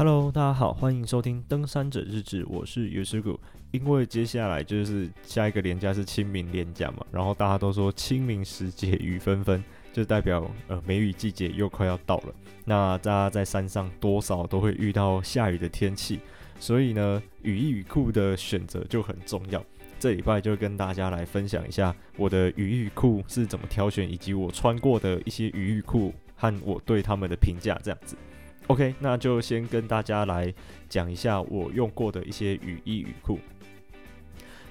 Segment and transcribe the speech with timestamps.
[0.00, 3.38] Hello，大家好，欢迎收听《登山者日志》，我是尤师古。
[3.70, 12.34] 因为接下来就是下一个连假是清明连假嘛，然后大家都说清明时节雨纷纷，就代表呃梅雨季节又快要到了。
[12.64, 16.18] 那大家在山上多少都会遇到下雨的天气，
[16.58, 19.62] 所以呢，雨衣雨裤的选择就很重要。
[19.98, 28.16] 这礼拜就跟大家来分享一下我的雨衣雨裤是怎么挑选，以及我穿过的一些雨衣雨裤和我对他们的评价，这样子。
[28.66, 30.52] OK，那就先跟大家来
[30.88, 33.38] 讲一下我用过的一些雨衣雨裤。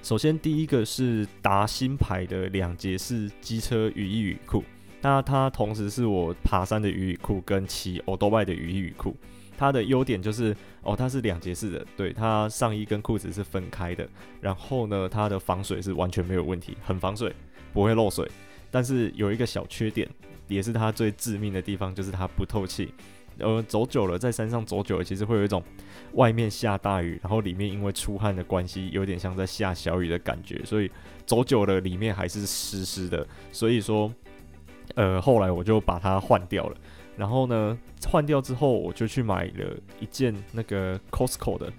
[0.02, 4.64] 首先，第一个是达新牌的两节式机车雨衣雨裤，
[5.02, 9.14] 那它同时是我爬山的雨衣雨裤跟骑欧兜拜的雨衣雨裤。
[9.58, 14.08] 它的优点就是哦，它是两节式的，对，它上衣跟裤子是分开的。
[14.40, 17.30] 然后呢，它的防水是完全没有问题，很防水，
[17.74, 18.26] 不会漏水。
[18.70, 20.08] 但是有一个小缺点，
[20.48, 22.94] 也是它最致命的地方，就是它不透气。
[23.40, 25.62] 呃，走久了，在山上走久了，其实会有一种
[26.12, 30.90] 外面下大雨，然后里面因为出汗的关系，有点像在下小雨的感觉，所以
[31.26, 33.26] 走久了里面还是湿湿的。
[33.52, 34.12] 所以说，
[34.94, 36.76] 呃，后来我就把它换掉了。
[37.16, 41.72] 然后呢，换掉之后，我就去买了一件那个 Costco 的，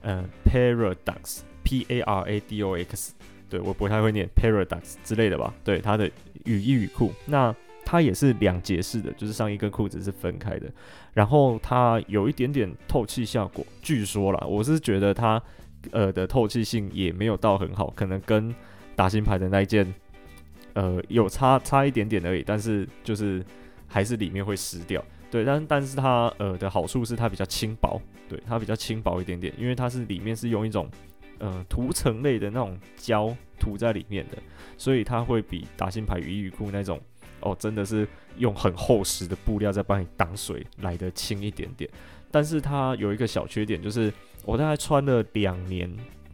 [0.00, 3.14] 呃，Paradox，P A R A D O X，
[3.48, 5.54] 对，我不太会念 Paradox 之类的吧？
[5.62, 6.10] 对，它的
[6.44, 7.54] 雨衣雨裤，那。
[7.90, 10.70] 它也是两节式的，就是上衣跟裤子是分开的，
[11.14, 13.64] 然后它有一点点透气效果。
[13.80, 15.42] 据说啦，我是觉得它
[15.92, 18.54] 呃的透气性也没有到很好，可能跟
[18.94, 19.90] 达新牌的那一件
[20.74, 23.42] 呃有差差一点点而已，但是就是
[23.86, 25.02] 还是里面会湿掉。
[25.30, 30.90] 对，但但是它呃的好处是它比较轻薄，对，它比较轻薄一点点，因为它是里面是用一种
[31.38, 34.36] 呃涂层类的那种胶涂在里面的，
[34.76, 37.00] 所以它会比达新牌雨衣雨裤那种。
[37.40, 41.88] 哦，真的是用很厚实的布料在帮你挡水，来得轻一点点。
[42.30, 44.12] 但是它有一个小缺点，就是
[44.44, 45.90] 我大概穿了两年，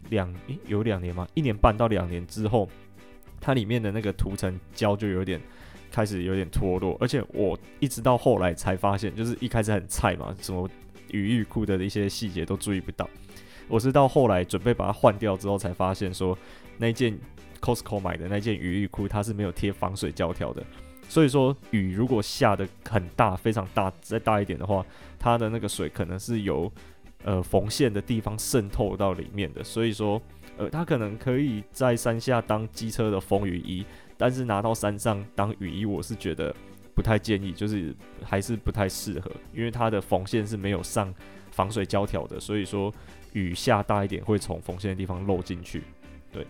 [0.09, 0.33] 两
[0.67, 1.27] 有两年吗？
[1.33, 2.67] 一年半到两年之后，
[3.39, 5.39] 它里面的那个涂层胶就有点
[5.91, 10.69] 开始有点脱落，而且我一直到后来才发现，就是一开始很菜嘛，什么
[11.11, 13.09] 雨衣裤的一些细节都注意不到。
[13.69, 16.37] 我是到后来准备把它换掉之后，才发现说
[16.77, 17.17] 那件
[17.61, 20.61] Costco 买的那件雨衣裤，它是没有贴防水胶条的。
[21.07, 24.85] 所以说，雨如果下得很大，非常大，再大一点的话，
[25.17, 26.69] 它的那个水可能是由
[27.23, 29.63] 呃缝线的地方渗透到里面的。
[29.63, 30.21] 所以说，
[30.57, 33.85] 呃，它可能可以在山下当机车的风雨衣，
[34.17, 36.53] 但是拿到山上当雨衣，我是觉得
[36.93, 41.13] 不太建议，就是还是不太适合，因为它的缝线是没有上
[41.51, 42.39] 防水胶条的。
[42.41, 42.93] 所以说，
[43.31, 45.83] 雨下大一点会从缝线的地方漏进去。
[46.33, 46.45] 对，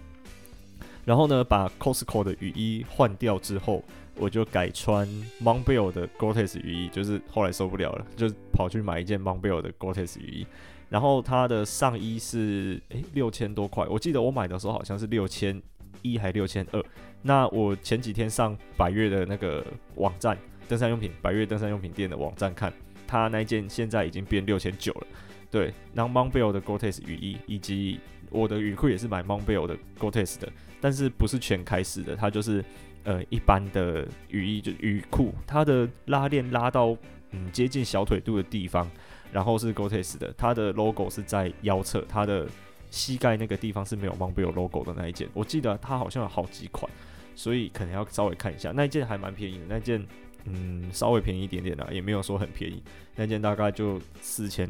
[1.03, 3.83] 然后呢，把 Costco 的雨衣换掉之后。
[4.17, 5.07] 我就改穿
[5.41, 10.47] MONBELL 的 Gore-Tex 雨衣，就是后来受不了了，就跑去买一件 MONBELL 的 Gore-Tex 雨衣。
[10.87, 15.61] 然后它的上衣是诶六千多块，我记得我买的时候好像是六千
[16.01, 16.83] 一还六千二。
[17.23, 19.65] 那我前几天上百越的那个
[19.95, 20.37] 网站，
[20.67, 22.71] 登山用品百越登山用品店的网站看，
[23.07, 25.07] 它那件现在已经变六千九了。
[25.49, 27.99] 对，然后 Montbell 的 Gore-Tex 雨衣以及
[28.29, 30.49] 我的雨裤也是买 MONBELL 的 Gore-Tex 的，
[30.79, 32.63] 但是不是全开式的，它就是。
[33.05, 36.97] 呃，一般的雨衣就是雨裤，它的拉链拉到
[37.29, 38.89] 嗯接近小腿肚的地方，
[39.31, 42.47] 然后是 Gore-Tex 的，它的 logo 是在腰侧，它的
[42.89, 46.91] 膝盖那个地方是没有 Montbell logo 的那一件，我记得它好像有好几款，
[47.35, 50.03] 所以可能要稍微看一下，那一件还蛮便宜的，那件
[50.45, 52.81] 嗯稍微便宜一点点啦，也没有说很便宜，
[53.15, 54.67] 那件大概就四千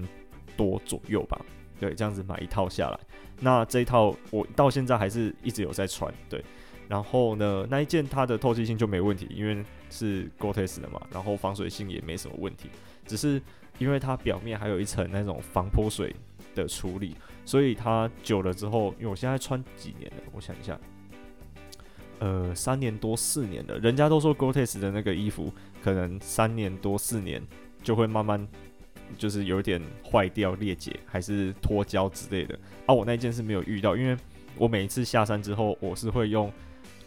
[0.58, 1.40] 多左右吧，
[1.80, 3.00] 对，这样子买一套下来，
[3.40, 6.44] 那这一套我到现在还是一直有在穿，对。
[6.88, 12.70] 然后呢，那一件它的透气性就没问题，因为是 Gore-Tex 的嘛，然后防水性也没什么问题，
[13.08, 13.42] 只是
[13.80, 16.16] 因为它表面还有一层那种防泼水
[16.54, 20.80] 的处理，所以它久了之后，因为我现在穿几年了，我想一下，
[22.20, 25.52] 呃，三年多四年了，人家都说 Gore-Tex 的那个衣服
[25.84, 27.42] 可能三年多四年
[27.82, 28.48] 就会慢慢
[29.18, 34.16] 就是有点坏掉裂解，还是脱胶之类的，啊，我那件是没有遇到，因为
[34.56, 36.54] 我每一次下山之后，我是会用。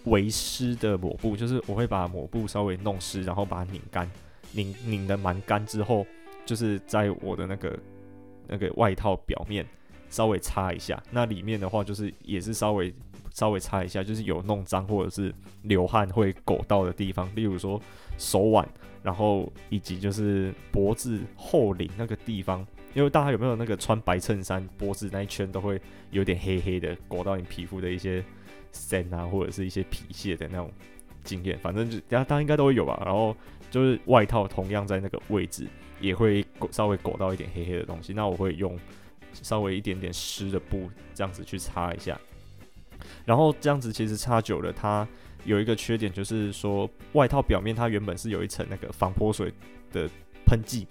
[0.04, 4.10] 为湿的抹布，就是我会把抹布稍微弄湿，然后把它拧干，
[4.52, 6.06] 拧拧得蛮干之后，
[6.46, 7.78] 就是在我的那个
[8.46, 9.66] 那个外套表面
[10.08, 11.02] 稍微擦一下。
[11.10, 12.94] 那里面的话，就是也是稍微
[13.34, 17.80] 稍微擦一下，就是有弄脏或者是流汗会狗到的地方，例如说
[18.16, 18.66] 手腕，
[19.02, 22.66] 然后以及就是脖子后领那个地方。
[22.94, 25.80] 因为大家有没有那个穿白衬衫脖子那一圈都会
[26.10, 28.24] 有点黑黑的勾到你皮肤的一些。
[28.72, 30.70] 线啊，或者是一些皮屑的那种
[31.24, 33.00] 经验，反正就大家大家应该都会有吧。
[33.04, 33.36] 然后
[33.70, 35.66] 就是外套同样在那个位置
[36.00, 38.78] 也会稍微裹到一点黑黑的东西，那我会用
[39.32, 42.18] 稍微一点点湿的布这样子去擦一下，
[43.24, 45.06] 然后这样子其实擦久了，它
[45.44, 49.52] 有一个缺点就是说外套表面它原本是有一层那个防泼水
[49.92, 50.08] 的
[50.46, 50.86] 喷剂，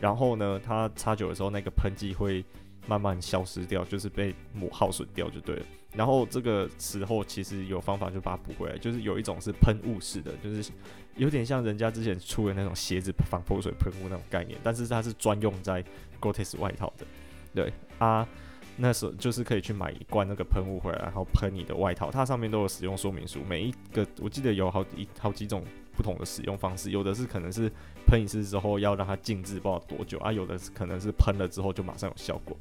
[0.00, 2.44] 然后呢，它擦久的时候那个喷剂会
[2.86, 5.62] 慢慢消失掉，就是被磨耗损掉就对了。
[5.96, 10.70] 然后这个时候其实有方法就把它补回来，就是有一种是喷雾式的，就是
[11.16, 15.82] 有点像人家之前出的那种鞋子防泼水喷雾那种概念，但是它是专用在
[16.20, 17.06] Gore-Tex 外套的。
[17.54, 18.28] 对啊，
[18.76, 25.64] 那时候就是可以去买一罐那个喷雾回来，然后喷你的外套，它上面都有使用说明书，每一个我记得有好几好几种
[25.96, 27.72] 不同的使用方式，有的是可能是
[28.06, 32.54] 喷一次之后要让它静置不知道多久啊，有的是可能是喷了之后就马上有效果，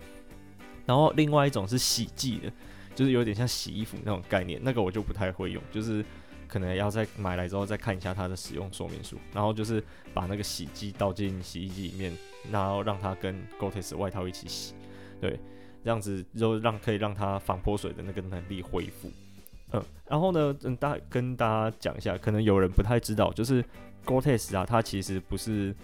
[0.85, 2.49] 然后另外一种是洗剂的。
[2.95, 6.03] 就是有点像洗衣服那种概念，那个我就不太会用，就是
[6.47, 9.83] 可能要再买来之后再看一下它的使用说明书，然后就是
[10.13, 12.13] 把那个洗剂倒进洗衣机里面，
[12.49, 14.73] 然后让它跟 Gortex 外套一起洗，
[15.19, 15.37] 对，
[15.83, 19.11] 这样子就让可以让它防泼水的那个能力恢复。
[19.73, 23.63] 嗯，然后呢，嗯，大跟大家讲一下，可能有人不太知道，就是
[24.05, 25.75] Gortex 啊，它其实不是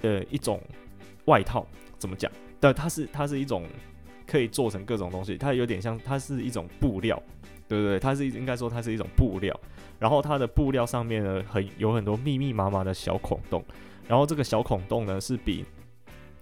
[0.00, 0.62] 呃一种
[1.26, 1.66] 外套，
[1.98, 2.32] 怎么讲？
[2.58, 3.66] 但它是它是一种。
[4.26, 7.22] 可以做成各种东西，它有点像，它是一种布料，
[7.68, 7.98] 对不对？
[7.98, 9.58] 它是应该说它是一种布料，
[10.00, 13.64] 然后它的布料上面呢，很有很多密密麻麻的小孔洞，
[14.08, 15.64] 然后这个小孔洞呢是比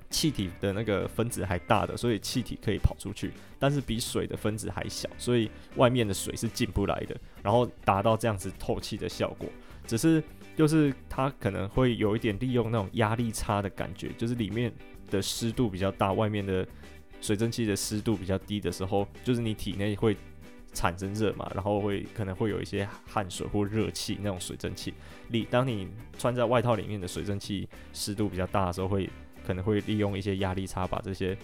[0.09, 9.49] 气体的那个分子还大的，所以气体可以跑出去，但是比水的分子还小，所以外面的水是进不来的，然后达到这样子透气的效果。
[9.87, 10.25] 只是
[10.57, 14.73] 就是它可能会有一点利用那种压力差的感觉，就是里面
[15.11, 16.67] 的湿度比较大，外面的。
[17.25, 20.15] 水蒸气的湿度比较低的时候，就是你体内会
[20.75, 24.93] 产生热嘛，然后会可能会有一些汗水或热气那种水蒸气。
[25.29, 25.89] 你当你
[26.19, 29.09] 穿在外套里面的水蒸气湿度比较大的时候，会
[29.43, 31.35] 可能会利用一些压力差把这些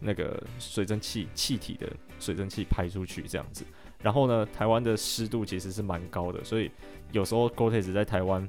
[0.00, 1.86] 那个水蒸气气体的
[2.18, 3.66] 水蒸气排出去这样子。
[4.02, 6.70] 然后呢，台湾的湿度其实是蛮高的，所以
[7.12, 8.48] 有时候 Gortex 在台湾，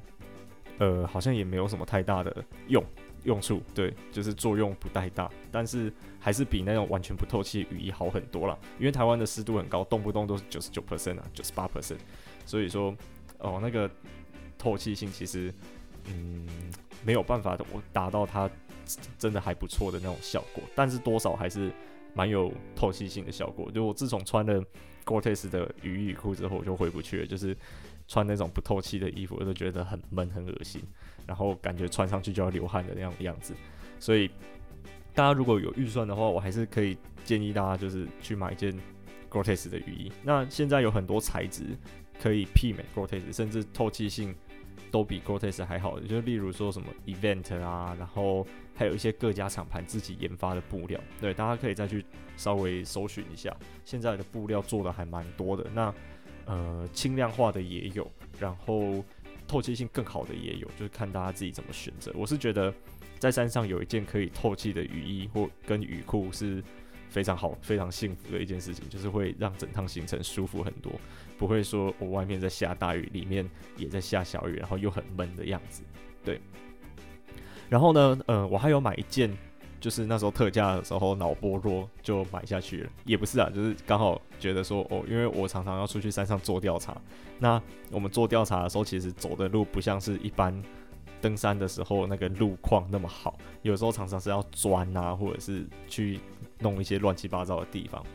[0.78, 2.82] 呃，好像也没有什么太大的用。
[3.24, 8.58] 用处对，就是作用不太大，但是还是比那种完全不透气的雨衣好很多啦。
[8.80, 11.98] 因为台湾的湿度很高，动不动都是九十九 percent 啊，九十八 percent，
[12.46, 12.96] 所以说
[13.40, 13.90] 哦，那个
[14.58, 15.54] 透气性其实
[16.06, 16.48] 嗯
[17.04, 18.50] 没有办法的，我达到它
[19.18, 21.72] 真的还不错的那种效果，但是多少还是
[22.14, 23.72] 蛮有透气性的效果。
[23.72, 24.64] 就我自从穿了
[25.06, 27.56] Gore-Tex 的雨衣雨裤之后，我就回不去了，就是
[28.10, 30.82] 穿那种不透气的衣服，我都觉得很闷很恶心。
[31.28, 33.54] 然后感觉穿上去就要流汗的那样样子，
[34.00, 34.28] 所以
[35.14, 38.76] 大家如果有预算的话，我还是可以建议大家就是去买一件
[39.30, 40.12] Gore-Tex 的雨衣。
[40.24, 41.78] 那现在有很多材质
[42.20, 44.34] 可以媲美 Gore-Tex，甚至透气性
[44.90, 46.00] 都比 Gore-Tex 还好。
[46.00, 52.04] 就例如说什么 Event 啊，然后还有一些各家厂牌自己研发的布料，对，大家可以再去
[52.36, 53.56] 稍微搜寻一下。
[53.86, 55.94] 现在的布料做的还蛮多的，那
[56.50, 58.06] 呃轻量化的也有，
[58.38, 59.02] 然后。
[59.48, 62.14] 透气性更好的也有，就是看大家自己怎么选择。
[62.14, 62.72] 我是觉得
[63.18, 66.64] 在山上有一件可以透气的雨衣或跟雨裤是
[67.10, 70.92] 非常好、非常幸福的一件事情，就是会让整趟行程舒服很多，
[71.36, 73.44] 不会说我外面在下大雨，里面
[73.76, 75.82] 也在下小雨，然后又很闷的样子。
[76.24, 76.40] 对。
[77.68, 79.36] 然后呢，呃，我还有买一件。
[79.80, 86.96] 就是那时候特价的时候脑波弱就买下去了，也不是啊，就是刚好觉得说哦，因为我常常要出去山上做调查，
[87.40, 87.62] 那
[87.92, 90.62] 我们做调查的时候，其实走的路不像是一般
[91.22, 96.20] 登山的时候那个路况那么好，有时候常常是要钻啊，或者是去
[96.60, 98.06] 弄一些乱七八糟的地方，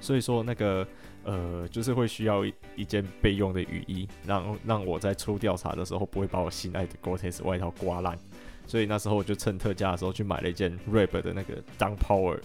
[0.00, 0.86] 所以说那个
[1.24, 2.42] 呃，就是会需要
[2.74, 8.18] 一件备用的雨衣，让让我在出调查的时候不会把我心爱的 Gore-Tex 外套刮烂。
[8.70, 12.38] 所以那时候我就趁特价的时候去买了一件 Reb 的那个 Down Power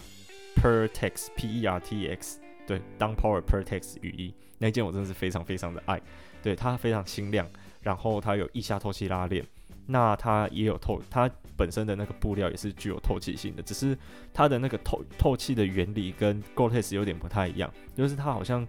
[0.56, 6.02] Pertex P E R T X，对，Down Power Pertex 雨衣，那件我真的是非常非常的爱，
[6.42, 7.48] 对，它非常轻量，
[7.80, 9.46] 然后它有腋下透气拉链，
[9.86, 13.96] 那它也有透，它本身的那个布料也是具有透气性的，只是
[14.34, 18.66] 它的那个透透气的原理跟 Gore-Tex 有点不太一样，就是它好像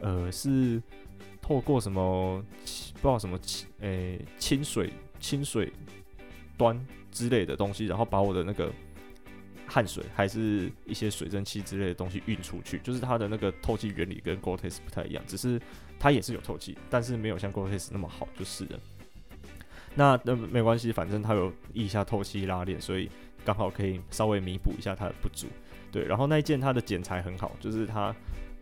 [0.00, 0.80] 呃是
[1.42, 2.40] 透过什么
[2.94, 3.36] 不知道什么
[3.80, 5.72] 诶清水清水
[6.60, 6.86] 端。
[7.12, 8.72] 之类的东西，然后把我的那个
[9.66, 15.60] 汗水还是一些水蒸气之类的东西运出去，就是它的那个透气原理跟 Gore-Tex 不太一样，只是
[15.98, 18.78] 它也是有透气，但是没有像 Gore-Tex 那么好，就是了。
[19.96, 23.10] 那那没关系，反正它有腋下透气拉链，所以
[23.44, 25.48] 刚好可以稍微弥补一下它的不足。
[25.90, 28.14] 对，然后那一件它的剪裁很好，就是它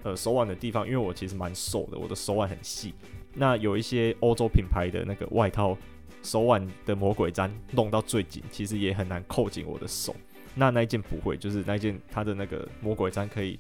[0.04, 2.94] 呃手腕的地方，因为我其实蛮瘦的，我的手腕很细。
[3.34, 5.76] 那有一些欧洲品牌的那个外套。
[6.22, 10.14] 手腕的魔鬼毡弄到最紧，其实也很难扣紧我的手。
[10.54, 13.58] 那那一件不会，就是那一件它的那个魔鬼毡可以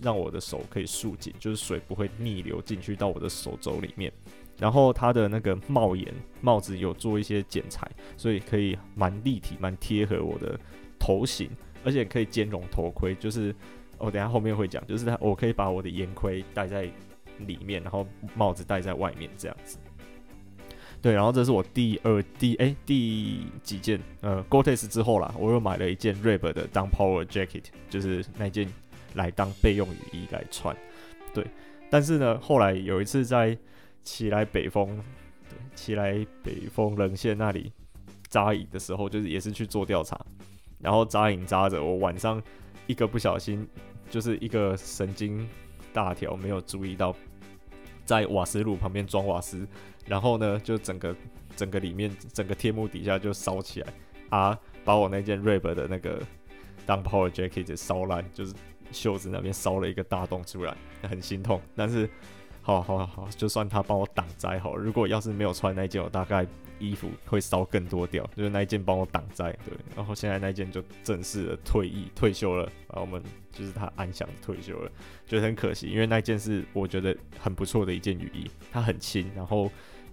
[0.00, 4.12] 让我的手可以束紧，就是水不会逆流进去到我的手肘里面。
[4.56, 10.58] 然后它的那个帽檐帽子有做一些剪裁，所以可以蛮立体、蛮贴合我的
[10.98, 11.50] 头型，
[11.84, 13.14] 而且可以兼容头盔。
[13.16, 13.54] 就是
[13.98, 16.88] 我等下后面会讲，就是它我可以把我的眼盔戴在
[17.40, 19.78] 里面，然后帽子戴在外面这样子。
[21.06, 28.68] 对，然后这是我第二第哎第几件呃 Gore-Tex 之后啦，我又买了一件 Reb 的 Down Power Jacket，就是那件
[29.14, 30.76] 来当备用雨衣来穿。
[31.32, 31.46] 对，
[31.88, 33.56] 但是呢，后来有一次在
[34.02, 35.00] 奇莱北风，
[35.48, 37.70] 对，奇莱北风棱线那里
[38.28, 40.20] 扎营的时候，就是也是去做调查，
[40.80, 42.42] 然后扎营扎着，我晚上
[42.88, 43.64] 一个不小心，
[44.10, 45.48] 就是一个神经
[45.92, 47.14] 大条没有注意到，
[48.06, 49.68] 在瓦斯炉旁边装瓦斯，
[50.06, 51.14] 然后呢，就整个
[51.54, 53.92] 整个里面整个天幕底下就烧起来
[54.30, 56.22] 啊，把我那件 RIB 的那个
[56.86, 58.54] 当 Power Jacket 烧烂，就是
[58.92, 62.08] 袖子那边烧了一个大洞出来，很心痛，但是。
[62.62, 64.82] 好好好，就算他帮我挡灾好了。
[64.82, 66.44] 如果要是没有穿那件，我大概
[66.78, 68.28] 衣服会烧更多掉。
[68.36, 69.74] 就是那一件帮我挡灾，对。
[69.96, 74.90] 然后现在那件就正式的退役退休了，然后我们就是他安详退休了，
[75.26, 79.70] 觉得很可惜，因为那件是我觉得很不错的一件雨衣，它很轻，然后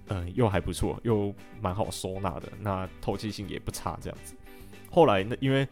[0.07, 4.35] 嗯、又还不错，又蛮好收纳的，那透气性也不差，这样子。
[4.89, 5.67] 后来那因为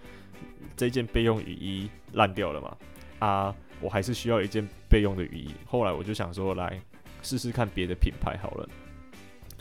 [0.75, 2.77] 这件备用雨衣烂掉了嘛，
[3.19, 3.55] 啊。
[3.83, 5.55] 我还是需要一件备用的雨衣。
[5.65, 6.79] 后来我就想说，来
[7.23, 8.69] 试试看别的品牌好了。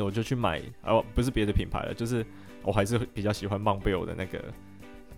[0.04, 2.24] 我就去买，哦，不是别的品牌了，就是
[2.62, 4.44] 我还是比较喜欢 Montbell 的那个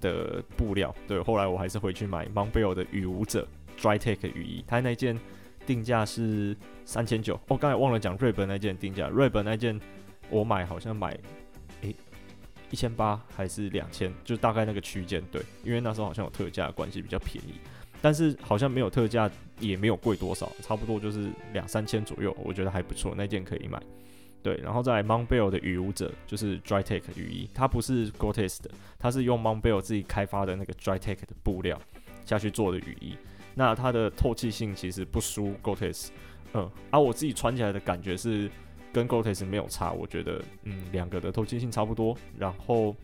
[0.00, 0.94] 的布料。
[1.06, 3.46] 对，后来我还是回去买 Montbell 的雨舞者
[3.80, 4.64] Drytech 雨衣。
[4.66, 5.18] 它那件
[5.66, 7.34] 定价是三千九。
[7.48, 9.80] 哦，刚才忘了讲瑞本那件定价，瑞本那件
[10.30, 11.16] 我买好像买
[11.82, 11.94] 诶
[12.70, 15.22] 一千八还是两千，就大概那个区间。
[15.30, 17.54] 对，因为那时候好像有特价关系，比较便宜。
[18.00, 23.80] 但是好像没有特价，也没有贵多少，差不多就是两三千左右，我觉得还不错，那件可以买。
[24.42, 31.80] 对，然后在 Montbell 的雨舞者就是 Drytech 雨衣，它不是 Gore-Tex 的，它是用 Montbell 自己开发的那个 Drytech 的布料
[32.24, 33.16] 下去做的雨衣。
[33.54, 36.08] 那它的透气性其实不输 Gore-Tex，
[36.54, 38.50] 嗯，而、啊、我自己穿起来的感觉是
[38.92, 42.16] 跟 Gore-Tex 没有差，我觉得嗯两个的透气性差不多。
[42.38, 42.96] 然后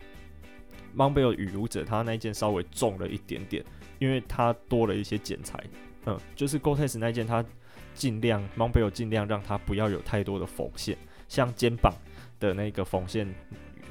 [0.95, 3.63] Montbell 雨舞者它那一件稍微重了一点点。
[3.99, 5.61] 因为它多了一些剪裁，
[6.05, 7.43] 嗯，就是 Gore-Tex 那件，它
[7.93, 10.97] 尽量 Montbell 尽量让它不要有太多的缝线，
[11.29, 11.93] 像肩膀
[12.41, 13.33] 的那个缝线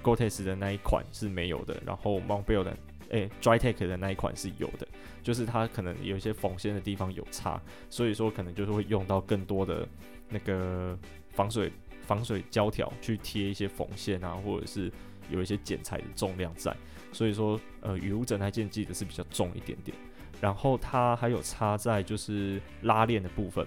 [0.02, 2.76] ，Gore-Tex 的那一款是没有的，然后 Montbell 的，
[3.08, 4.86] 诶，Drytech 的那一款是有的，
[5.22, 9.88] 就是它可能有一些缝线的地方有差，所以说可能就是会用到更多的
[10.28, 10.98] 那个
[11.30, 14.92] 防水防水胶条去贴一些缝线啊，或者是
[15.30, 16.76] 有一些剪裁的重量在。
[17.12, 19.96] 所以说，呃，雨舞者那件记得是比较重一点点，
[20.42, 23.66] 然后它还有插在就是拉链的部分，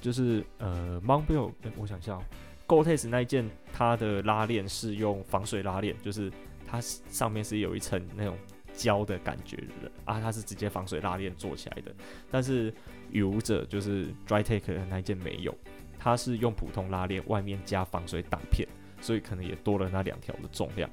[0.00, 2.22] 就是呃，Montbell，我想想
[2.68, 6.30] ，Gore-Tex 那一件它的拉链是用防水拉链，就是
[6.66, 8.36] 它上面是有一层那种
[8.74, 11.92] 胶的感觉的啊，它是直接防水拉链做起来的，
[12.30, 12.72] 但是
[13.10, 15.52] 雨舞者就是 Drytech 的那一件没有，
[15.98, 18.68] 它是用普通拉链外面加防水挡片，
[19.00, 20.88] 所以可能也多了那两条的重量，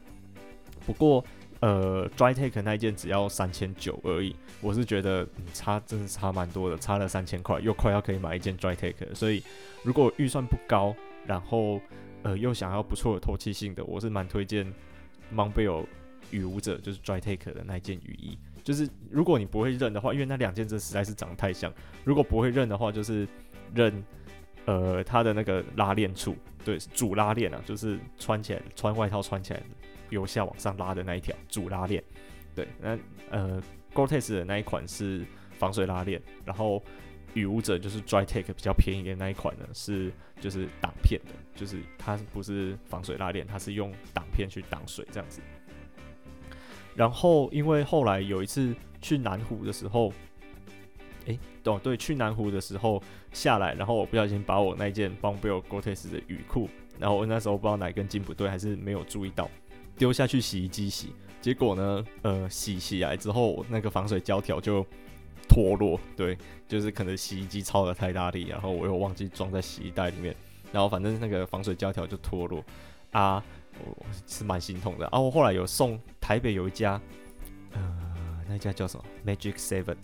[0.85, 1.23] 不过。
[1.61, 9.41] 呃，Drytech 那一件只要三千九而已，我是觉得、嗯、差真的差蛮多的，差了三千块，又快要可以买一件 Drytech，所以
[9.81, 10.93] 如果预算不高，
[11.25, 11.79] 然后
[12.23, 14.65] 呃又想要不错的透气性的，我是蛮推荐
[15.33, 15.85] Montbell
[16.31, 18.37] 雨舞者，就是 Drytech 的那一件雨衣。
[18.63, 23.27] 就是如果你不会认的话，因为那两件真实在是长得太像，如果不会认的话，就是
[23.73, 24.03] 认
[24.65, 29.61] 呃它的那个拉链处，对，主拉链啊，就是穿起来穿外套穿起来。
[30.11, 32.01] 由下往上拉的那一条主拉链，
[32.53, 32.97] 对，那
[33.31, 35.25] 呃，Gore-Tex 的那一款是
[35.57, 36.81] 防水拉链，然后
[37.35, 45.39] 雨舞者就是 dry take 比较便宜的那一款呢，是就是挡片的，就是它不是防水拉链，它是用挡片去挡水这样子。
[46.95, 50.11] 然后因为后来有一次去南湖的时候，
[51.25, 59.49] 诶，对对，去南湖的时候下来，然后我不小心把我那件 Bombill Gore-Tex 的雨裤，然后我那时候不知道哪根筋不对，还是没有注意到。
[59.97, 64.85] 丢下去洗衣机洗，结果呢，呃，洗起来之后，那个防水胶条就
[65.47, 65.99] 脱落。
[66.15, 66.37] 对，
[66.67, 70.35] 就是可能洗衣机操得太大力，然后我又忘记装在洗衣袋里面，
[70.71, 72.63] 然后反正那个防水胶条就脱落
[73.11, 73.43] 啊，
[73.79, 75.19] 我是蛮心痛的啊。
[75.19, 76.99] 我后来有送台北有一家，
[77.71, 79.97] 呃，那家叫什么？Magic Seven，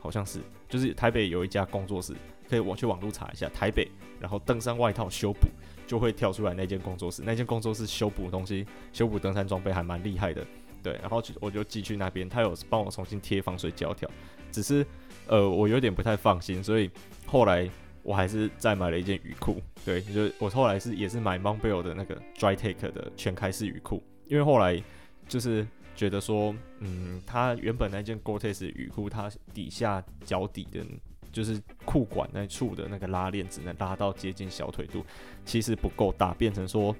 [0.00, 2.14] 好像是，就是台北有一家工作室，
[2.48, 5.48] 可以我去网络查一下，台北然后登山外套修补，
[5.86, 7.22] 就会跳出来那间工作室。
[7.24, 10.46] 那间工作室修补东西、修补登山装备还蛮厉害的。
[10.82, 14.08] 对，然后我就寄去那边，他有帮我重新贴防水胶条，
[14.50, 14.86] 只是
[15.26, 16.90] 呃我有点不太放心，所以
[17.26, 17.68] 后来
[18.02, 19.60] 我还是再买了一件雨裤。
[19.84, 24.82] 对，就我后来是也是买 MONBELL 的那个 Drytake 的全开式雨裤，因为后来
[25.26, 25.66] 就是
[25.96, 30.84] 觉得说，嗯，它原本那件 Gore-Tex 雨裤，它底下脚底的，
[31.32, 35.04] 就是裤管那处的那个拉链只能拉到接近小腿肚，
[35.44, 36.94] 其实不够大，变成说。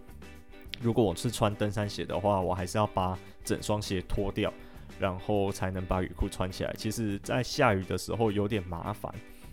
[0.80, 4.52] 如果我是穿登山鞋的话，我还是要把整双鞋脱掉，
[5.00, 6.74] 然后才能把雨裤穿起来。
[6.76, 9.10] 其实，在下雨的时候有点麻烦，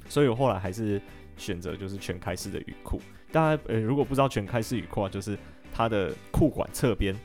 [0.09, 1.01] 所以我后来还是
[1.37, 2.99] 选择就是全开式的雨裤。
[3.31, 5.37] 大家呃，如果不知道全开式雨裤啊，就是
[5.73, 7.15] 它的裤管侧边，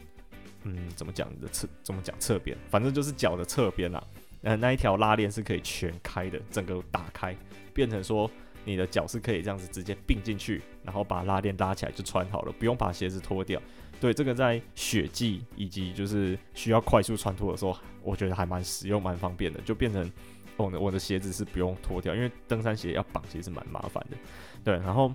[0.62, 1.68] 嗯，怎么讲的侧？
[1.82, 2.56] 怎么讲侧边？
[2.68, 4.02] 反正就是脚的侧边啦。
[4.42, 7.36] 呃，那一条拉链是可以全开的，整个打开，
[7.74, 8.30] 变成说
[8.70, 13.60] 你的脚是可以这样子直接并进去，然后把拉链拉起来就穿好了，不用把鞋子脱掉。
[14.00, 20.10] 对，这个在雪季以及就是需要快速穿脱的时候，我觉得还蛮实用、蛮方便的，就变成
[20.56, 24.16] 我的我的鞋子是不用脱掉，因为登山鞋要绑其实蛮麻烦的。
[24.64, 25.12] 对，然后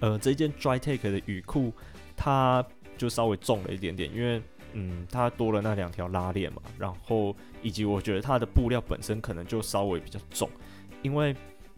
[0.00, 1.72] 呃这件 Drytake 的雨裤，
[2.16, 2.64] 它
[2.98, 10.50] 就稍微重了一点点，因为嗯它多了那两条拉链嘛，然后以及我觉得它的布料本身可能就稍微比较重，
[11.02, 11.36] 因为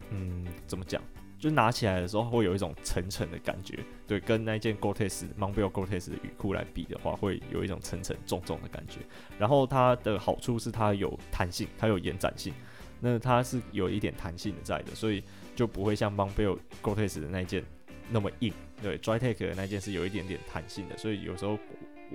[0.09, 1.01] 嗯怎么讲？
[1.37, 9.01] 就拿起来的时候会有一种沉沉的感觉，对，跟那件 Gortex、Monbel Gortex 的雨裤来比的话，会有一种沉沉重重的感觉。
[9.37, 12.53] 然后它的好处是它有弹性，它有延展性，
[12.99, 15.21] 那它是有一点弹性的在的，所以
[15.55, 17.63] 就不会像 Monbel Gore-Tex 的那件
[18.09, 18.51] 那么硬。
[18.81, 21.59] 对，Drytake 的那件是有一点点弹性的，所以有时候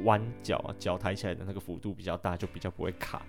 [0.05, 3.23] 弯脚啊，脚抬起来的那个幅度比较大，就比较不会卡。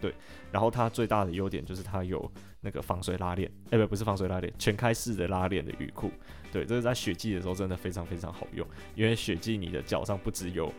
[0.00, 0.14] 对，
[0.52, 6.10] 然后它最大的优点就是它有那个防水拉链，哎不不是防水拉链，全开式的拉链的雨裤。
[6.52, 10.72] 对，这个在雪季的时候真的非常非常好用，因为雪季你的脚上不只有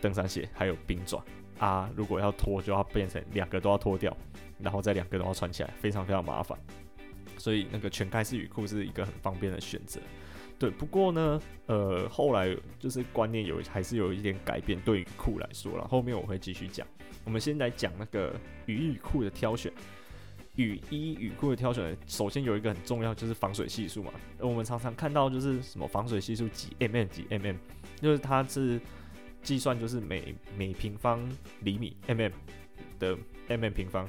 [0.00, 1.22] 登山鞋，还有冰爪
[1.58, 4.16] 啊，如果要脱就要变成两个都要脱掉，
[4.58, 6.58] 然后再两个都要穿起来，非常非常麻烦。
[7.36, 10.00] 所以那个全开式雨裤是一个很方便的选择。
[10.58, 16.86] 对，不过呢，呃，后来就是观念有还是有一点改变，对于裤来说了，后面我会继续讲。
[17.24, 18.34] 我们先来讲那个
[18.66, 19.72] 雨衣雨裤的挑选。
[20.56, 24.12] 雨衣雨裤的挑选，首先有一个很重要，就是防水系数嘛。
[24.38, 27.56] 我们常常看到就是什么防水系数几 mm 几 mm，
[28.00, 28.80] 就是它是
[29.42, 31.28] 计算就是每每平方
[31.62, 32.30] 厘米 mm
[33.00, 34.08] 的 mm 平方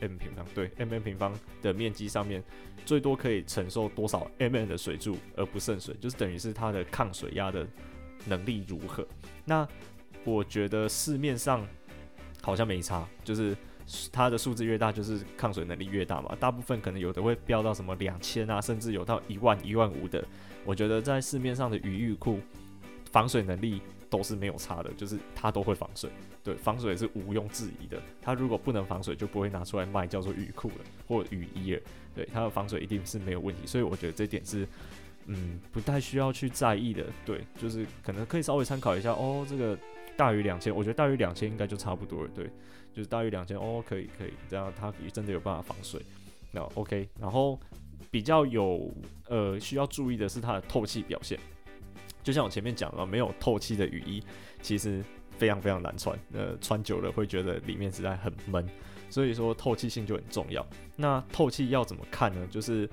[0.00, 2.42] mm 平方对 mm 平方的面积上面，
[2.84, 7.66] 最多可以承受多少 mm 的水柱而不渗水，就是等于是它的抗水压的
[8.26, 9.06] 能力如何。
[9.44, 9.66] 那
[10.24, 11.66] 我觉得市面上。
[12.44, 13.56] 好像没差，就是
[14.10, 16.34] 它的数字越大，就是抗水能力越大嘛。
[16.40, 20.26] 大部分可能有的会飙到什么两千啊，甚至有到一万、一万五的。
[20.64, 22.40] 我觉得在市面上的雨衣裤
[23.12, 23.80] 防水能力
[24.12, 26.10] 都是没有差的，就是它都会防水。
[26.44, 27.98] 对，防水是毋庸置疑的。
[28.20, 31.80] 它如果不能防水，就不会拿出来卖，叫做雨裤了或雨衣了。
[32.14, 33.66] 对，它的防水一定是没有问题。
[33.66, 34.68] 所以我觉得这点是
[35.24, 37.06] 嗯不太需要去在意的。
[37.24, 39.78] 对，就是可能可以稍微参考一下哦，这个。
[40.14, 42.30] 大于两千，我觉得大于两千应该就差不多了。
[42.34, 42.44] 对，
[42.94, 46.02] 就是大于两千哦，可以可以，这样它也真的有办法防水。
[46.50, 47.58] 那 OK，然后
[48.10, 48.94] 比较有
[49.28, 51.40] 呃需要注意的是它的透气表现。
[52.22, 54.22] 就像我前面讲了，没有透气的雨衣
[54.60, 55.02] 其实
[55.36, 58.66] 非常非常难穿，呃，穿久了会觉得里面实在很闷，
[59.10, 60.66] 所以说透气性就很重要。
[60.96, 62.46] 那透气要怎么看呢？
[62.50, 62.88] 就是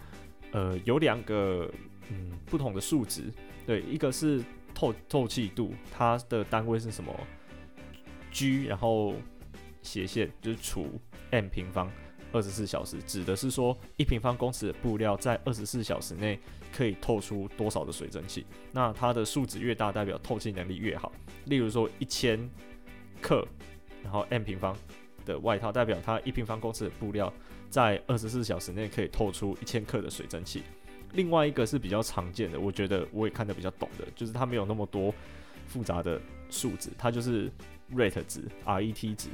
[0.52, 1.72] 呃有两个
[2.10, 3.32] 嗯不同的数值，
[3.66, 4.44] 对，一个是。
[4.72, 7.14] 透透气度，它的单位是什么
[8.32, 9.14] ？G，然后
[9.82, 11.92] 斜线就是除 m 平方，
[12.32, 16.40] 二十四小时，指的是说一平方公尺的布料在二十四小时内
[16.76, 18.46] 可以透出多少的水蒸气。
[18.72, 21.12] 那它的数值越大，代表透气能力越好。
[21.46, 22.50] 例如说一千
[23.22, 23.48] 克，
[24.04, 24.76] 然后 m 平方
[25.26, 27.32] 的外套，代表它一平方公尺的布料
[27.70, 30.64] 在二十四小时内可以透出一千克的水蒸气。
[31.14, 35.12] 另外一个是比较常见的，我觉得我也看得比较懂的，就是它没有那么多
[35.66, 37.52] 复杂的数值，它就是
[37.92, 39.30] RET 值，RET 值，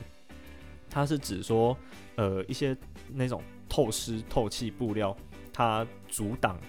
[0.89, 1.77] 它是指说，
[2.15, 2.75] 呃，一些
[3.13, 5.15] 那种透湿透气布料，
[5.51, 6.59] 它阻挡、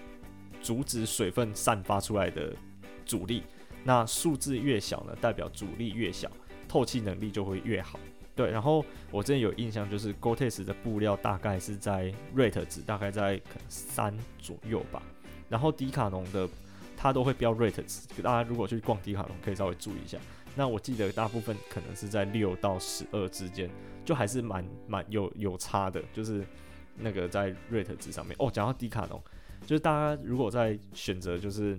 [0.61, 2.55] 阻止水分散发出来的
[3.05, 3.42] 阻力，
[3.85, 6.31] 那数字越小呢，代表阻力越小，
[6.68, 7.98] 透气能力就会越好。
[8.35, 15.02] 对，然后我之前有印象，就是 Gore-Tex 的布料大概是在 rate 值，大概在可能三左右吧。
[15.48, 16.46] 然后迪卡侬的
[16.96, 20.18] 它都会标 rate 值，大家如果去逛迪卡侬可以稍微注意一下。
[20.55, 23.70] 那我记得大部分可能是在六到十二之间，
[24.06, 26.42] 就还是蛮蛮有有差的，就是
[26.96, 28.34] 那个在 RET 值上面。
[28.38, 29.20] 哦，讲到迪卡侬，
[29.66, 31.76] 就是大家如果在选择，就是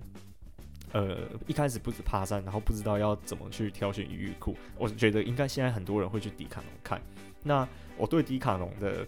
[0.91, 7.01] 呃一开始不止爬山，然后不知道要怎么去挑选雨衣裤，我觉得应该现在很多人会去迪卡侬看。
[7.41, 9.07] 那我对迪卡侬的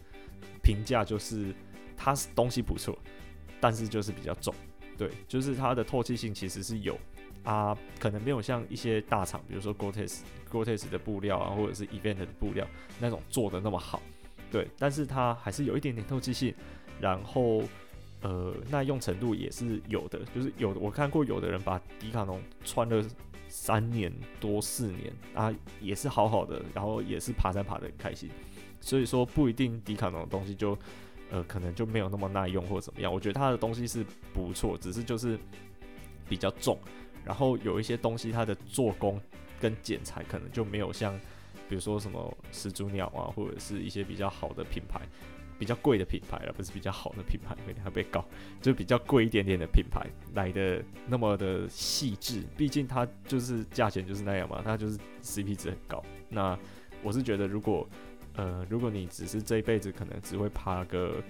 [0.63, 1.53] 评价就是，
[1.97, 2.97] 它是东西不错，
[3.59, 4.55] 但是就是比较重，
[4.97, 6.97] 对，就是它的透气性其实是有
[7.43, 10.19] 啊，可能没有像一些大厂，比如说 Gore-Tex、
[10.51, 12.67] Gore-Tex 的布料啊，或者是 Event 的布料
[12.99, 14.01] 那种做的那么好，
[14.51, 16.53] 对，但是它还是有一点点透气性，
[16.99, 17.63] 然后
[18.21, 23.03] 呃耐用程度也是有的，就是有的我看过有的人把迪卡侬穿了
[23.47, 28.29] 三年多四年啊，也是好好的，然后也是爬山爬得很开心。
[28.81, 30.77] 所以说不一定迪卡侬的东西就，
[31.31, 33.11] 呃，可能就没有那么耐用或者怎么样。
[33.11, 35.37] 我觉得它的东西是不错，只是就是
[36.29, 36.77] 比较重，
[37.25, 39.19] 然后有一些东西它的做工
[39.59, 41.17] 跟剪裁可能就没有像，
[41.67, 45.01] 比如说什么始祖鸟啊，或者是一些比较好的品牌，
[45.57, 48.25] 比较贵的品牌而不是比较好的品牌，每天还被告，
[48.61, 52.43] 就比较贵一点点的品牌来的那么的细致。
[52.55, 56.03] 毕竟它就是价钱就是那样嘛，它就是 CP 值很高。
[56.29, 56.57] 那
[57.03, 57.87] 我是觉得如果
[58.35, 61.21] 呃，如果你只是这一辈子可能只会爬个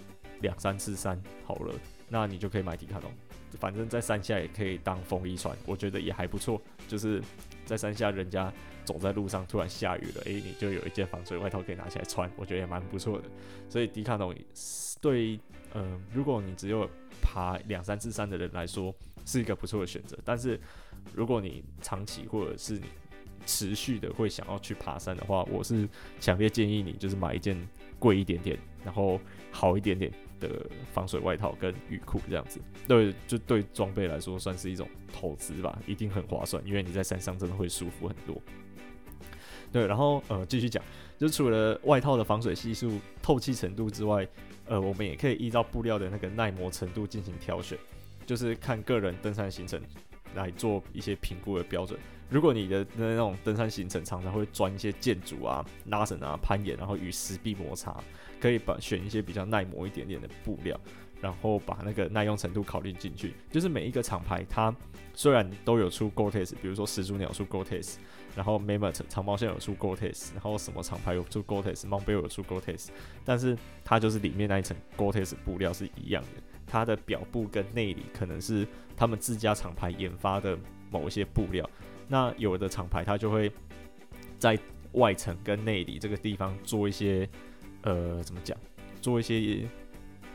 [0.42, 1.74] 两三次山好了，
[2.08, 3.12] 那你就可以买迪卡侬，
[3.60, 6.62] 反正在山下也可以当风衣穿，我觉得也还不错。
[6.88, 7.22] 就是
[7.66, 8.52] 在山下，人家
[8.84, 13.30] 走在路上突然下雨了，诶、你就有一件防水外套可以拿起来穿，我觉得也蛮不错的。
[13.70, 14.36] 所以迪卡侬
[15.02, 15.40] 对，
[15.74, 16.90] 呃，如果你只有
[17.22, 18.94] 爬两三次山的人来说，
[19.26, 20.18] 是一个不错的选择。
[20.26, 20.60] 但是
[21.14, 22.86] 如果你长期或者是你
[23.46, 25.88] 持续的会想要去爬山的话，我是
[26.20, 27.58] 强烈建议你就是买一件
[27.98, 29.20] 贵一点点，然后
[29.52, 32.60] 好一点点的防水外套跟雨裤这样子。
[32.88, 38.42] 对，就对装备来说算是一种投资吧，一定很划算，因为你在山上真的会舒服很多。
[39.72, 40.84] 对，然后呃继续讲，
[41.18, 44.28] 就除了外套的防水系数、透气程度之外，
[44.66, 47.78] 呃，我们也可以依照布料的那个耐磨程度进行挑选，
[48.26, 49.80] 就是看个人登山行程
[50.34, 52.00] 来做一些评估的标准。
[52.30, 57.96] 如果你的那那种登山行程常常会钻一些建筑啊、拉绳啊、攀岩，然后与石壁摩擦，
[58.40, 60.80] 可以把选一些比较耐磨一点点的布料，
[61.20, 63.34] 然后把那个耐用程度考虑进去。
[63.50, 64.74] 就是每一个厂牌它
[65.16, 67.96] 虽然都有出 Gore-Tex，比如说始祖鸟出 Gore-Tex，
[68.36, 72.90] 然后 Mammoth 长毛线有出 Gore-Tex，然后什么厂牌有出 Gore-Tex，Monbel 有出 Gore-Tex，
[73.26, 80.58] 但是它就是里面那一层 Gore-Tex 布料是一样的，它的表布跟内里可能是他们自家厂牌研发的
[80.92, 81.68] 某一些布料。
[82.10, 83.50] 那有的厂牌它就会
[84.38, 84.60] 在
[84.94, 87.30] 外层跟内里这个地方做一些，
[87.84, 88.58] 呃，怎么讲？
[89.00, 89.66] 做一些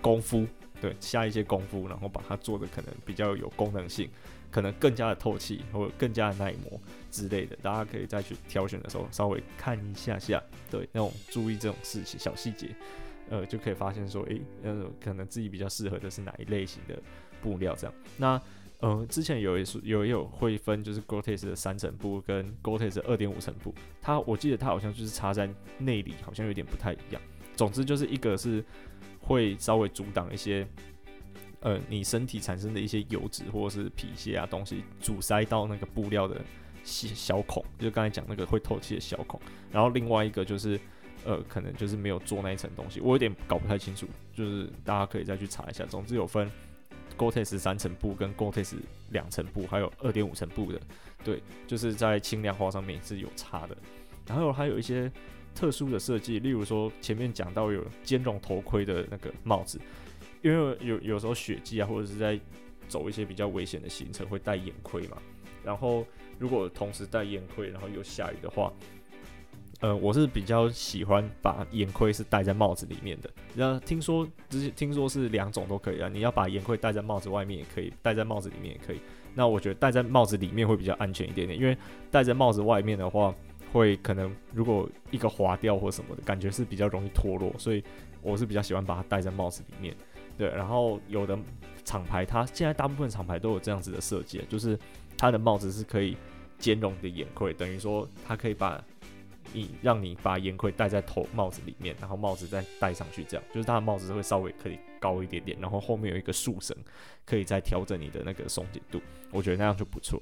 [0.01, 0.47] 功夫，
[0.81, 4.09] 对，下一些功夫，然后把它做的可能比较有功能性，
[4.51, 7.57] 可能更加的透气或者更加的耐磨之类的。
[7.57, 12.69] 大家可以再去挑选的时候稍微看一下下，对，那种注意这种事情小细节，
[13.29, 16.97] 呃，就可以发现说，诶、欸，呃，可能自己比较适合的是哪一类型的
[17.43, 17.95] 布料这样。
[18.17, 18.41] 那
[18.85, 27.23] 呃，之前有一说有也有会分，就是 Gore-Tex 的三层布跟 Gore-Tex 二点五层布，它我记得它好像就是插在内里，好像有点不太一样。
[27.57, 28.63] 总之就是一个是
[29.21, 30.69] 会稍微阻挡一些，
[31.61, 36.39] 呃，你身体产生的一些油脂或者是皮屑啊东西阻塞到那个布料的
[36.83, 39.41] 小小孔，就刚才讲那个会透气的小孔。
[39.73, 40.79] 然后另外一个就是，
[41.25, 45.87] 呃，可能就是没有做那一层东西，我有点搞不太清楚，就是大家可以再去查一下。
[45.87, 46.51] 总之有分。
[47.17, 48.75] Gortex 三层布跟 Gortex
[49.11, 50.81] 两层布，还有二点五层布的，
[51.25, 53.77] 对，就是在轻量化上面是有差的。
[54.27, 55.11] 然后还有一些
[55.55, 59.81] 特殊的设计，例如说前面讲到有兼容头盔的那个帽子，
[60.43, 62.39] 因为有有时候雪季啊，或者是在
[62.89, 65.17] 走一些比较危险的行程会戴眼盔嘛。
[65.63, 66.07] 然后
[66.39, 68.73] 如果同时戴眼盔，然后又下雨的话。
[69.85, 73.29] 呃，我是比较喜欢把眼盔是戴在帽子里面的。
[73.53, 76.09] 那听说，之前听说是两种都可以啊。
[76.09, 79.01] 你要把眼盔戴在帽子外面也可以，戴在帽子里面也可以。
[79.35, 81.77] 那我觉得戴在帽子里面会比较安全一点点，因为
[82.11, 83.35] 戴在帽子外面的话，
[83.75, 87.85] 会可能如果一个滑掉或什么的感觉是比较容易脱落，所以
[88.23, 89.95] 我是比较喜欢把它戴在帽子里面。
[90.39, 91.39] 对，然后有的
[91.85, 94.79] 厂牌它现在大部分厂牌都有这样子的设计，就是
[95.19, 96.17] 它的帽子是可以
[96.59, 98.83] 兼容的眼盔，等于说它可以把。
[99.53, 106.77] 你让你把烟盔戴在头帽子里面，然后帽子再戴上去，这样就是它的帽子会稍微可以高一点点，然后后面有一个束绳，
[107.25, 110.21] 可以再调整你的那个松紧度，我觉得那样就不错。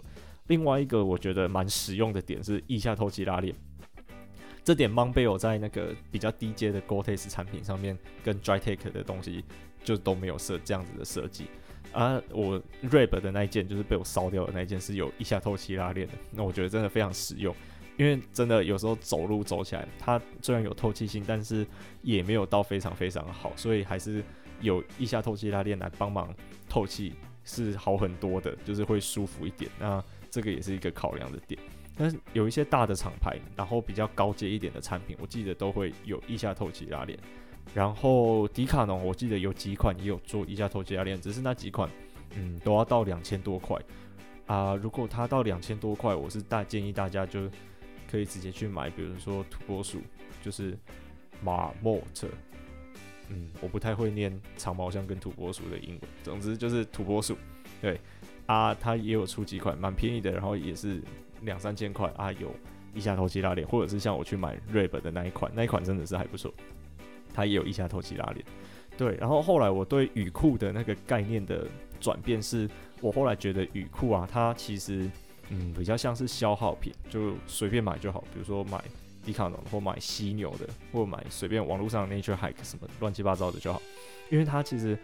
[0.48, 3.54] 另外一个我觉得蛮实用的点是腋下透气拉链，
[4.64, 9.44] 这点 Monbel 在那个比较低阶的 Gore-Tex 产品上面跟 Dri-Tech 的东西
[9.84, 11.46] 就都没有设这样子的设计，
[11.92, 17.54] 而我 Reb 的那一件就是被我烧掉的那一件是有腋下透气拉链的，那我觉得真的非常实用。
[17.96, 21.66] 因为真的有时候走路走起来，它虽然有透气性，但是
[22.02, 24.22] 也没有到非常非常好，所以还是
[24.60, 26.34] 有腋下透气拉链来帮忙
[26.68, 29.70] 透气是好很多的，就是会舒服一点。
[29.78, 31.60] 那这个也是一个考量的点。
[31.94, 37.18] 但是有一些大的厂牌，然后比较高阶一点的产品，我记得都会有腋下透气拉链。
[37.74, 41.88] 然后迪卡侬，我记得有几款也有做腋下透气拉链，只是那几款，
[42.34, 43.78] 嗯，都要到两千多块
[44.46, 44.74] 啊。
[44.74, 47.48] 如果它到两千多块，我是大建议大家就
[48.12, 50.02] 可以直接去买，比如说土拨鼠，
[50.42, 50.78] 就是
[51.42, 52.28] 马莫特，
[53.30, 57.36] 嗯，我不太会念长毛象跟土拨鼠的英文，总之就是土拨鼠，
[57.80, 57.98] 对
[58.46, 61.02] 啊，它也有出几款蛮便宜的，然后也是。
[61.44, 62.54] 两三千块啊，有
[62.94, 66.54] 腋下透气拉链，或者是像我去买 Reb 的那一款，那一款真的是还不错，
[67.34, 68.46] 它也有腋下透气拉链。
[68.96, 71.66] 对，然后后来我对雨裤的那个概念的
[71.98, 72.70] 转变是，
[73.00, 75.10] 我后来觉得雨裤啊，它其实
[75.54, 78.82] 嗯比较像是消耗品，就随便买就好，比如说买
[79.22, 83.80] 迪卡侬或买犀牛的，或买随便网络上 Nature Hike 什么乱七八糟的就好，
[84.30, 84.98] 因为它其实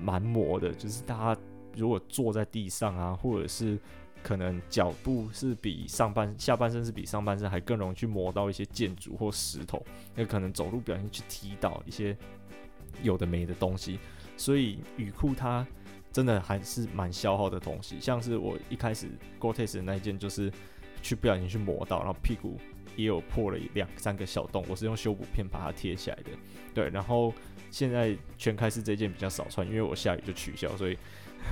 [0.00, 1.40] 蛮磨的，就是大家
[1.76, 3.78] 如果坐在地上啊，或者是
[4.22, 9.84] 可能脚部是比上半下半身是比上半身还更容易去磨到一些建筑或石头，
[10.14, 12.16] 那可能走路不小心去踢到一些
[13.02, 13.98] 有的没的东西，
[14.36, 15.66] 所以雨裤它
[16.12, 18.00] 真的还是蛮消耗的东西。
[18.00, 20.52] 像是我一开始 Gore-Tex 的那一件，就是
[21.02, 22.58] 去不小心去磨到，然后屁股
[22.96, 26.30] 也有破了两三个小洞，我是用修补片把它贴起来的。
[26.74, 27.32] 对，然后
[27.70, 30.96] 现在全开式这件比较少穿，因为我下雨就取消，所以。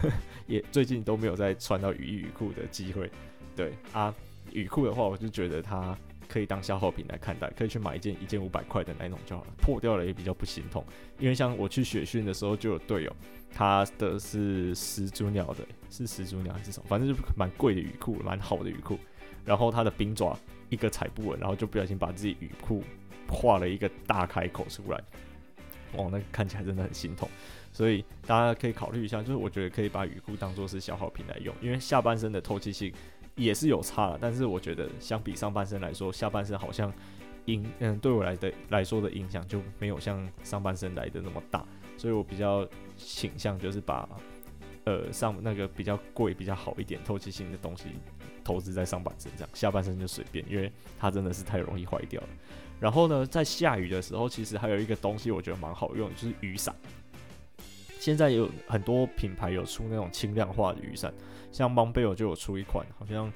[0.47, 3.11] 也最近都没有再穿到雨衣雨裤的机会，
[3.57, 4.15] 对啊，
[4.53, 5.97] 雨裤的话，我就觉得它
[6.29, 10.85] 可以当消耗品来看待，可以去买一件一件五百块的那种就好了，破掉了也比较不心痛。
[11.19, 13.17] 因为像我去雪训的时候就有队友，
[13.51, 18.99] 他的是始祖鸟的，是始祖鸟还是什么，反正就蛮贵的雨裤，蛮好的雨裤。
[19.45, 20.39] 然后他的冰爪
[20.69, 22.85] 一个踩不稳，然后就不小心把自己雨裤
[23.27, 25.03] 画了一个大开口出来，
[25.97, 27.27] 哇，那看起来真的很心痛。
[27.73, 32.93] 所以大家可以考虑一下，就是我觉得可以把雨裤当做是消耗品来用，因为下半身的透气性
[33.39, 36.93] 也是有差了，但是我觉得相比上半身来说，下半身好像
[37.47, 41.65] 影嗯对我来的来说的影响就没有像上半身来的那么大，
[41.97, 44.07] 所以我比较倾向就是把
[44.85, 47.85] 呃上那个比较贵、比较好一点透气性的东西
[48.45, 52.29] 投资在上半身，这样下半身就随便，因为它真的是太容易坏掉了。
[52.81, 56.75] 然后呢，在下雨的时候，其实还有一个东西我觉得蛮好用，就是雨伞。
[57.99, 61.13] 现在有很多品牌有出那种轻量化的雨伞，
[61.51, 63.31] 像 m o n b e l 就有出一款，好像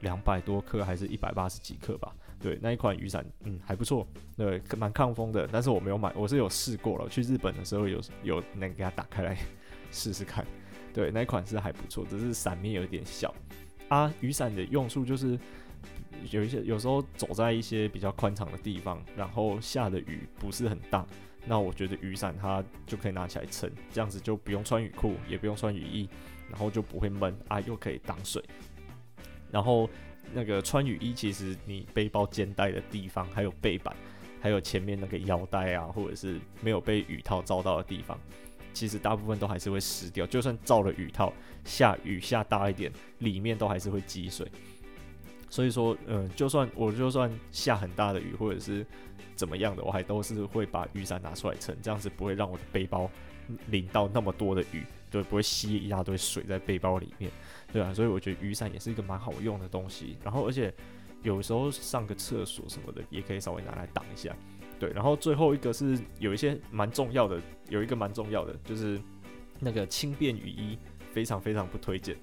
[0.00, 2.12] 两百多克还是一百八十几克吧。
[2.40, 5.46] 对，那一款雨伞，嗯，还不错，对，蛮抗风的。
[5.52, 7.08] 但是我没有买，我是有试过了。
[7.08, 9.36] 去日本的时候有有那个给它打开来
[9.92, 10.44] 试试看。
[10.94, 13.34] 对，那一款是还不错，只是伞面有点小。
[13.88, 15.38] 啊，雨伞的用处就是
[16.30, 21.06] 有一些有时候走在一些比较宽敞的地方，然后下的雨不是很大。
[21.46, 26.08] 那我觉得雨伞它就可以拿起来撑，这样子就不用穿雨裤，也不用穿雨衣，
[26.48, 28.42] 然后就不会闷啊，又可以挡水。
[29.50, 29.88] 然后
[30.32, 33.96] 那个穿雨衣，其实你背包肩带的地方，还有背板，
[34.40, 38.16] 还有前面那个腰带啊，或者是没有被雨套罩到的地方，
[38.72, 40.26] 其实大部分都还是会湿掉。
[40.26, 41.32] 就算罩了雨套，
[41.64, 44.46] 下雨下大一点，里面都还是会积水。
[45.50, 48.86] 所以说，嗯、就算我就算下很大的雨，或者是
[49.34, 53.10] 怎么样的，我还都是会把雨伞拿出来撑，这样子不会让我的背包
[53.66, 57.30] 淋到那么多的雨，对，不会吸一大堆水在背包里面，
[57.72, 60.16] 对啊，所以我觉得雨伞也是一个蛮好用的东西。
[60.22, 60.72] 然后，而且
[61.22, 64.32] 有时候上个厕所什么的，也可以稍微拿来挡一下，
[64.78, 64.90] 对。
[64.92, 69.00] 然后最后一个是有一些蛮重要的，有一个蛮重要的就是
[69.58, 70.78] 那个轻便雨衣，
[71.12, 72.16] 非常非常不推荐。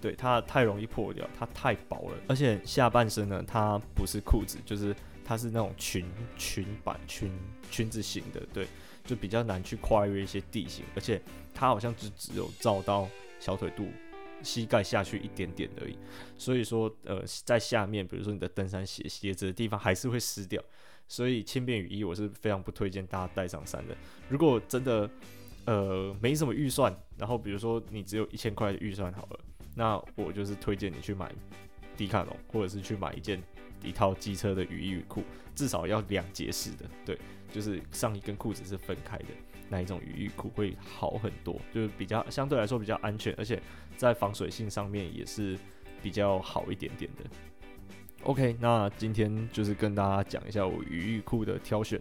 [0.00, 6.06] 对，它太容易破掉，它太薄了，而且下半身呢，它不是裤子，就是它是那种裙
[6.38, 7.30] 裙版裙
[7.70, 8.66] 裙子型的，对，
[9.04, 11.20] 就比较难去跨越一些地形，而且
[11.52, 13.06] 它好像就只有罩到
[13.38, 13.88] 小腿肚、
[14.42, 15.98] 膝盖下去一点点而已，
[16.38, 20.62] 所以说呃，在下面，比如说你的登山鞋鞋子的地方还是会湿掉，
[21.08, 23.94] 所以轻便雨衣我是非常不推荐大家带上山的。
[24.30, 25.10] 如果真的
[25.66, 29.40] 呃没什么预算，然后比如说你只有一千块的预算好了。
[29.74, 31.32] 那我就是推荐你去买
[31.96, 33.42] 迪卡侬，或者是去买一件
[33.82, 35.22] 一套机车的雨衣雨裤，
[35.54, 37.18] 至少要两节式的，对，
[37.52, 39.26] 就是上衣跟裤子是分开的
[39.68, 43.62] 那一种雨衣裤会好很多，就是比较相对来说比较安全，而且
[43.96, 45.58] 在防水性上面也是
[46.02, 47.24] 比较好一点点的。
[48.24, 52.00] OK，那今天就是跟大家讲一下我雨衣裤的挑选。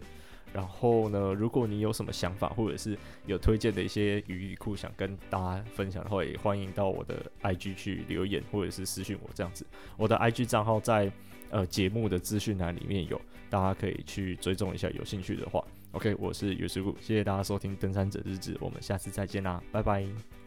[0.54, 9.66] 然后呢，如果你有什么想法，或者是有推荐的一些语义库想跟大家分享的话，也欢迎到我的 IG 去留言，或者是私信我这样子。
[9.98, 11.12] 我的 IG 账号在
[11.50, 15.64] 呃节目的资讯栏里面有，大家可以去追踪一下，有兴趣的话。
[15.92, 20.39] OK，我是尤师傅，谢谢大家收听《登山者日志》，我们下次再见啦，拜拜。